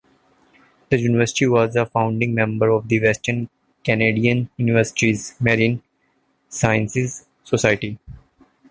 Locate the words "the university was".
0.89-1.75